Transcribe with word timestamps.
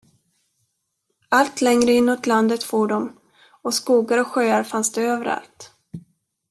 Allt 1.29 1.61
längre 1.61 1.91
inåt 1.91 2.25
landet 2.25 2.63
for 2.63 2.87
de, 2.87 3.19
och 3.61 3.73
skogar 3.73 4.17
och 4.21 4.27
sjöar 4.27 4.63
fanns 4.63 4.91
det 4.91 5.01
överallt. 5.01 5.71